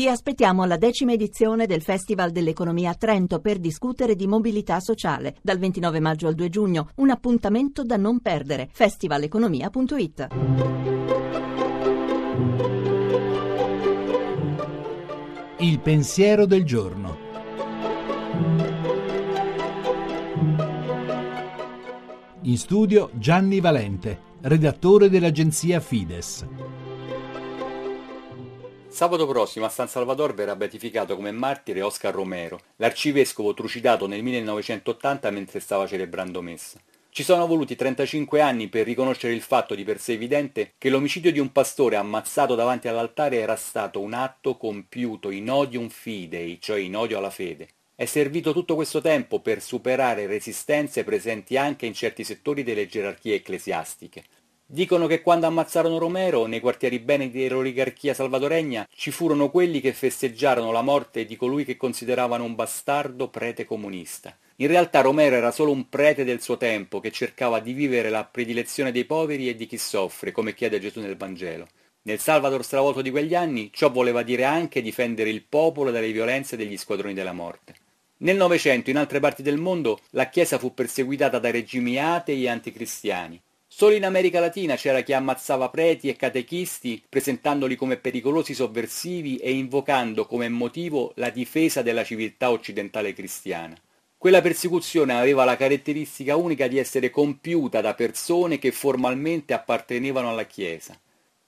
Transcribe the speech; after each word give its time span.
Vi 0.00 0.06
aspettiamo 0.06 0.62
alla 0.62 0.76
decima 0.76 1.10
edizione 1.10 1.66
del 1.66 1.82
Festival 1.82 2.30
dell'Economia 2.30 2.90
a 2.90 2.94
Trento 2.94 3.40
per 3.40 3.58
discutere 3.58 4.14
di 4.14 4.28
mobilità 4.28 4.78
sociale 4.78 5.34
dal 5.42 5.58
29 5.58 5.98
maggio 5.98 6.28
al 6.28 6.36
2 6.36 6.48
giugno. 6.48 6.90
Un 6.98 7.10
appuntamento 7.10 7.82
da 7.82 7.96
non 7.96 8.20
perdere. 8.20 8.68
festivaleconomia.it. 8.70 10.28
Il 15.58 15.80
pensiero 15.80 16.46
del 16.46 16.62
giorno. 16.62 17.18
In 22.42 22.56
studio 22.56 23.10
Gianni 23.14 23.58
Valente, 23.58 24.20
redattore 24.42 25.10
dell'agenzia 25.10 25.80
Fides. 25.80 26.46
Sabato 28.98 29.28
prossimo 29.28 29.64
a 29.64 29.68
San 29.68 29.86
Salvador 29.86 30.34
verrà 30.34 30.56
beatificato 30.56 31.14
come 31.14 31.30
martire 31.30 31.82
Oscar 31.82 32.12
Romero, 32.12 32.58
l'arcivescovo 32.78 33.54
trucidato 33.54 34.08
nel 34.08 34.24
1980 34.24 35.30
mentre 35.30 35.60
stava 35.60 35.86
celebrando 35.86 36.42
messa. 36.42 36.80
Ci 37.08 37.22
sono 37.22 37.46
voluti 37.46 37.76
35 37.76 38.40
anni 38.40 38.66
per 38.66 38.84
riconoscere 38.84 39.34
il 39.34 39.40
fatto 39.40 39.76
di 39.76 39.84
per 39.84 40.00
sé 40.00 40.14
evidente 40.14 40.72
che 40.78 40.90
l'omicidio 40.90 41.30
di 41.30 41.38
un 41.38 41.52
pastore 41.52 41.94
ammazzato 41.94 42.56
davanti 42.56 42.88
all'altare 42.88 43.38
era 43.38 43.54
stato 43.54 44.00
un 44.00 44.14
atto 44.14 44.56
compiuto 44.56 45.30
in 45.30 45.48
odium 45.48 45.88
fidei, 45.90 46.58
cioè 46.60 46.80
in 46.80 46.96
odio 46.96 47.18
alla 47.18 47.30
fede. 47.30 47.68
È 47.94 48.04
servito 48.04 48.52
tutto 48.52 48.74
questo 48.74 49.00
tempo 49.00 49.38
per 49.38 49.62
superare 49.62 50.26
resistenze 50.26 51.04
presenti 51.04 51.56
anche 51.56 51.86
in 51.86 51.94
certi 51.94 52.24
settori 52.24 52.64
delle 52.64 52.88
gerarchie 52.88 53.36
ecclesiastiche. 53.36 54.24
Dicono 54.70 55.06
che 55.06 55.22
quando 55.22 55.46
ammazzarono 55.46 55.96
Romero, 55.96 56.44
nei 56.44 56.60
quartieri 56.60 56.98
bene 56.98 57.30
dell'oligarchia 57.30 58.12
salvadoregna, 58.12 58.86
ci 58.94 59.10
furono 59.10 59.48
quelli 59.48 59.80
che 59.80 59.94
festeggiarono 59.94 60.70
la 60.72 60.82
morte 60.82 61.24
di 61.24 61.36
colui 61.36 61.64
che 61.64 61.78
consideravano 61.78 62.44
un 62.44 62.54
bastardo 62.54 63.28
prete 63.28 63.64
comunista. 63.64 64.36
In 64.56 64.66
realtà 64.66 65.00
Romero 65.00 65.36
era 65.36 65.52
solo 65.52 65.72
un 65.72 65.88
prete 65.88 66.22
del 66.22 66.42
suo 66.42 66.58
tempo 66.58 67.00
che 67.00 67.10
cercava 67.10 67.60
di 67.60 67.72
vivere 67.72 68.10
la 68.10 68.24
predilezione 68.24 68.92
dei 68.92 69.06
poveri 69.06 69.48
e 69.48 69.56
di 69.56 69.64
chi 69.64 69.78
soffre, 69.78 70.32
come 70.32 70.52
chiede 70.52 70.78
Gesù 70.78 71.00
nel 71.00 71.16
Vangelo. 71.16 71.66
Nel 72.02 72.18
Salvador 72.18 72.62
stravolto 72.62 73.00
di 73.00 73.10
quegli 73.10 73.34
anni, 73.34 73.70
ciò 73.72 73.90
voleva 73.90 74.22
dire 74.22 74.44
anche 74.44 74.82
difendere 74.82 75.30
il 75.30 75.44
popolo 75.48 75.90
dalle 75.90 76.12
violenze 76.12 76.58
degli 76.58 76.76
squadroni 76.76 77.14
della 77.14 77.32
morte. 77.32 77.74
Nel 78.18 78.36
Novecento, 78.36 78.90
in 78.90 78.98
altre 78.98 79.18
parti 79.18 79.40
del 79.40 79.56
mondo, 79.56 80.00
la 80.10 80.28
Chiesa 80.28 80.58
fu 80.58 80.74
perseguitata 80.74 81.38
dai 81.38 81.52
regimi 81.52 81.98
atei 81.98 82.44
e 82.44 82.48
anticristiani. 82.50 83.40
Solo 83.70 83.94
in 83.94 84.06
America 84.06 84.40
Latina 84.40 84.76
c'era 84.76 85.02
chi 85.02 85.12
ammazzava 85.12 85.68
preti 85.68 86.08
e 86.08 86.16
catechisti 86.16 87.04
presentandoli 87.06 87.76
come 87.76 87.98
pericolosi 87.98 88.54
sovversivi 88.54 89.36
e 89.36 89.52
invocando 89.52 90.24
come 90.24 90.48
motivo 90.48 91.12
la 91.16 91.28
difesa 91.28 91.82
della 91.82 92.02
civiltà 92.02 92.50
occidentale 92.50 93.12
cristiana. 93.12 93.76
Quella 94.16 94.40
persecuzione 94.40 95.12
aveva 95.12 95.44
la 95.44 95.56
caratteristica 95.56 96.34
unica 96.34 96.66
di 96.66 96.78
essere 96.78 97.10
compiuta 97.10 97.82
da 97.82 97.94
persone 97.94 98.58
che 98.58 98.72
formalmente 98.72 99.52
appartenevano 99.52 100.30
alla 100.30 100.46
Chiesa. 100.46 100.98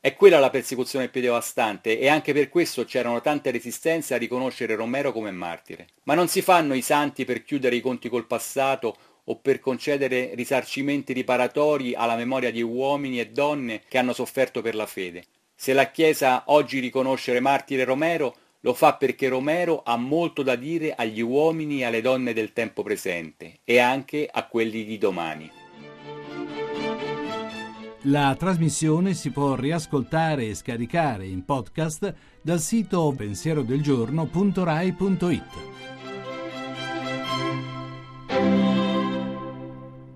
È 0.00 0.14
quella 0.14 0.40
la 0.40 0.50
persecuzione 0.50 1.08
più 1.08 1.20
devastante 1.20 1.98
e 1.98 2.08
anche 2.08 2.32
per 2.32 2.48
questo 2.48 2.84
c'erano 2.84 3.20
tante 3.20 3.52
resistenze 3.52 4.14
a 4.14 4.18
riconoscere 4.18 4.74
Romero 4.74 5.12
come 5.12 5.30
martire. 5.30 5.86
Ma 6.02 6.14
non 6.14 6.28
si 6.28 6.42
fanno 6.42 6.74
i 6.74 6.82
santi 6.82 7.24
per 7.24 7.42
chiudere 7.44 7.76
i 7.76 7.80
conti 7.80 8.08
col 8.08 8.26
passato 8.26 8.96
o 9.30 9.36
per 9.36 9.60
concedere 9.60 10.34
risarcimenti 10.34 11.12
riparatori 11.12 11.94
alla 11.94 12.16
memoria 12.16 12.50
di 12.50 12.62
uomini 12.62 13.20
e 13.20 13.30
donne 13.30 13.82
che 13.88 13.98
hanno 13.98 14.12
sofferto 14.12 14.62
per 14.62 14.74
la 14.74 14.86
fede. 14.86 15.24
Se 15.54 15.72
la 15.72 15.90
Chiesa 15.90 16.44
oggi 16.46 16.78
riconosce 16.78 17.38
martire 17.40 17.84
Romero, 17.84 18.34
lo 18.60 18.74
fa 18.74 18.94
perché 18.94 19.28
Romero 19.28 19.82
ha 19.84 19.96
molto 19.96 20.42
da 20.42 20.56
dire 20.56 20.94
agli 20.94 21.20
uomini 21.20 21.80
e 21.80 21.84
alle 21.84 22.00
donne 22.00 22.32
del 22.32 22.52
tempo 22.52 22.82
presente 22.82 23.58
e 23.64 23.78
anche 23.78 24.28
a 24.30 24.46
quelli 24.46 24.84
di 24.84 24.98
domani. 24.98 25.50
La 28.02 28.36
trasmissione 28.38 29.14
si 29.14 29.30
può 29.30 29.56
riascoltare 29.56 30.46
e 30.46 30.54
scaricare 30.54 31.26
in 31.26 31.44
podcast 31.44 32.14
dal 32.40 32.60
sito 32.60 33.12
pensierodelgiorno.rai.it. 33.16 35.97